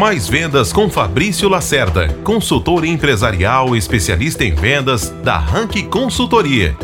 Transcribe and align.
Mais 0.00 0.26
vendas 0.26 0.72
com 0.72 0.88
Fabrício 0.88 1.46
Lacerda, 1.46 2.08
consultor 2.24 2.86
empresarial 2.86 3.76
especialista 3.76 4.42
em 4.42 4.54
vendas 4.54 5.10
da 5.22 5.36
Rank 5.36 5.74
Consultoria. 5.90 6.74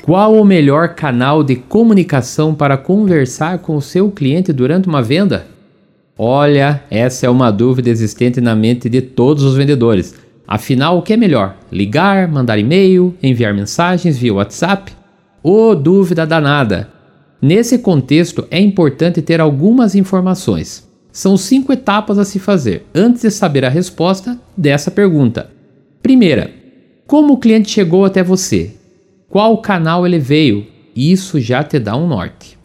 Qual 0.00 0.36
o 0.36 0.44
melhor 0.44 0.90
canal 0.90 1.42
de 1.42 1.56
comunicação 1.56 2.54
para 2.54 2.76
conversar 2.76 3.58
com 3.58 3.74
o 3.74 3.82
seu 3.82 4.12
cliente 4.12 4.52
durante 4.52 4.86
uma 4.86 5.02
venda? 5.02 5.48
Olha, 6.16 6.84
essa 6.88 7.26
é 7.26 7.28
uma 7.28 7.50
dúvida 7.50 7.90
existente 7.90 8.40
na 8.40 8.54
mente 8.54 8.88
de 8.88 9.02
todos 9.02 9.42
os 9.42 9.56
vendedores. 9.56 10.14
Afinal, 10.46 10.98
o 10.98 11.02
que 11.02 11.14
é 11.14 11.16
melhor? 11.16 11.56
Ligar, 11.72 12.28
mandar 12.28 12.60
e-mail, 12.60 13.12
enviar 13.20 13.52
mensagens 13.52 14.16
via 14.16 14.34
WhatsApp? 14.34 14.92
Ô, 15.42 15.70
oh, 15.70 15.74
dúvida 15.74 16.24
danada! 16.24 16.90
Nesse 17.42 17.76
contexto, 17.78 18.46
é 18.52 18.60
importante 18.60 19.20
ter 19.20 19.40
algumas 19.40 19.96
informações. 19.96 20.93
São 21.14 21.36
cinco 21.36 21.72
etapas 21.72 22.18
a 22.18 22.24
se 22.24 22.40
fazer 22.40 22.86
antes 22.92 23.22
de 23.22 23.30
saber 23.30 23.64
a 23.64 23.68
resposta 23.68 24.36
dessa 24.56 24.90
pergunta. 24.90 25.48
Primeira, 26.02 26.50
como 27.06 27.34
o 27.34 27.36
cliente 27.38 27.70
chegou 27.70 28.04
até 28.04 28.20
você? 28.20 28.72
Qual 29.28 29.58
canal 29.58 30.04
ele 30.04 30.18
veio? 30.18 30.66
Isso 30.94 31.38
já 31.38 31.62
te 31.62 31.78
dá 31.78 31.96
um 31.96 32.08
norte. 32.08 32.58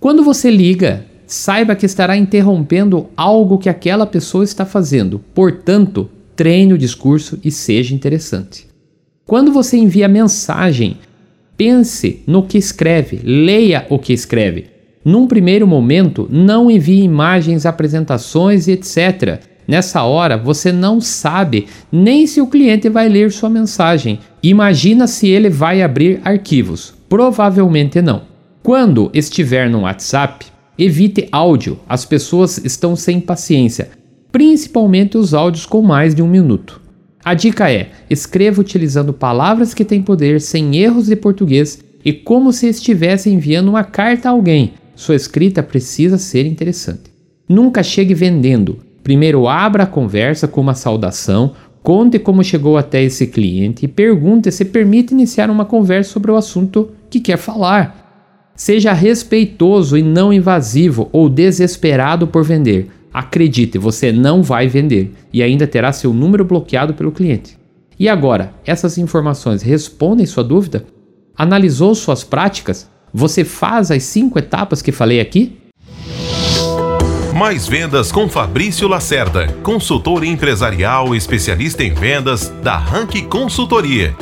Quando 0.00 0.24
você 0.24 0.50
liga, 0.50 1.04
saiba 1.26 1.76
que 1.76 1.84
estará 1.84 2.16
interrompendo 2.16 3.10
algo 3.14 3.58
que 3.58 3.68
aquela 3.68 4.06
pessoa 4.06 4.44
está 4.44 4.64
fazendo. 4.64 5.18
Portanto, 5.34 6.08
treine 6.34 6.72
o 6.72 6.78
discurso 6.78 7.38
e 7.44 7.50
seja 7.50 7.94
interessante. 7.94 8.66
Quando 9.26 9.52
você 9.52 9.76
envia 9.76 10.08
mensagem, 10.08 10.96
pense 11.54 12.22
no 12.26 12.44
que 12.46 12.56
escreve, 12.56 13.20
leia 13.22 13.86
o 13.90 13.98
que 13.98 14.14
escreve. 14.14 14.69
Num 15.04 15.26
primeiro 15.26 15.66
momento, 15.66 16.28
não 16.30 16.70
envie 16.70 17.02
imagens, 17.02 17.64
apresentações 17.64 18.68
e 18.68 18.72
etc. 18.72 19.40
Nessa 19.66 20.02
hora, 20.02 20.36
você 20.36 20.70
não 20.72 21.00
sabe 21.00 21.66
nem 21.90 22.26
se 22.26 22.40
o 22.40 22.46
cliente 22.46 22.88
vai 22.88 23.08
ler 23.08 23.32
sua 23.32 23.48
mensagem. 23.48 24.18
Imagina 24.42 25.06
se 25.06 25.28
ele 25.28 25.48
vai 25.48 25.80
abrir 25.80 26.20
arquivos. 26.22 26.92
Provavelmente 27.08 28.02
não. 28.02 28.22
Quando 28.62 29.10
estiver 29.14 29.70
no 29.70 29.82
WhatsApp, 29.82 30.44
evite 30.76 31.28
áudio. 31.32 31.78
As 31.88 32.04
pessoas 32.04 32.58
estão 32.58 32.94
sem 32.94 33.20
paciência, 33.20 33.90
principalmente 34.30 35.16
os 35.16 35.32
áudios 35.32 35.64
com 35.64 35.80
mais 35.80 36.14
de 36.14 36.22
um 36.22 36.28
minuto. 36.28 36.78
A 37.24 37.32
dica 37.32 37.72
é: 37.72 37.88
escreva 38.10 38.60
utilizando 38.60 39.14
palavras 39.14 39.72
que 39.72 39.84
têm 39.84 40.02
poder, 40.02 40.42
sem 40.42 40.76
erros 40.76 41.06
de 41.06 41.16
português 41.16 41.82
e 42.04 42.12
como 42.12 42.52
se 42.52 42.66
estivesse 42.66 43.30
enviando 43.30 43.68
uma 43.68 43.84
carta 43.84 44.28
a 44.28 44.32
alguém, 44.32 44.72
sua 45.00 45.14
escrita 45.14 45.62
precisa 45.62 46.18
ser 46.18 46.44
interessante. 46.44 47.10
Nunca 47.48 47.82
chegue 47.82 48.12
vendendo. 48.12 48.80
Primeiro 49.02 49.48
abra 49.48 49.84
a 49.84 49.86
conversa 49.86 50.46
com 50.46 50.60
uma 50.60 50.74
saudação, 50.74 51.52
conte 51.82 52.18
como 52.18 52.44
chegou 52.44 52.76
até 52.76 53.02
esse 53.02 53.26
cliente 53.26 53.86
e 53.86 53.88
pergunte 53.88 54.52
se 54.52 54.62
permite 54.62 55.14
iniciar 55.14 55.48
uma 55.48 55.64
conversa 55.64 56.12
sobre 56.12 56.30
o 56.30 56.36
assunto 56.36 56.90
que 57.08 57.18
quer 57.18 57.38
falar. 57.38 58.52
Seja 58.54 58.92
respeitoso 58.92 59.96
e 59.96 60.02
não 60.02 60.34
invasivo 60.34 61.08
ou 61.12 61.30
desesperado 61.30 62.26
por 62.26 62.44
vender. 62.44 62.90
Acredite, 63.10 63.78
você 63.78 64.12
não 64.12 64.42
vai 64.42 64.68
vender 64.68 65.14
e 65.32 65.42
ainda 65.42 65.66
terá 65.66 65.92
seu 65.92 66.12
número 66.12 66.44
bloqueado 66.44 66.92
pelo 66.92 67.10
cliente. 67.10 67.56
E 67.98 68.06
agora, 68.06 68.52
essas 68.66 68.98
informações 68.98 69.62
respondem 69.62 70.26
sua 70.26 70.44
dúvida? 70.44 70.84
Analisou 71.34 71.94
suas 71.94 72.22
práticas? 72.22 72.89
Você 73.12 73.44
faz 73.44 73.90
as 73.90 74.04
cinco 74.04 74.38
etapas 74.38 74.80
que 74.80 74.92
falei 74.92 75.20
aqui? 75.20 75.58
Mais 77.36 77.66
vendas 77.66 78.12
com 78.12 78.28
Fabrício 78.28 78.86
Lacerda, 78.86 79.48
consultor 79.62 80.24
empresarial 80.24 81.14
especialista 81.14 81.82
em 81.82 81.92
vendas 81.94 82.48
da 82.62 82.76
Rank 82.76 83.22
Consultoria. 83.28 84.14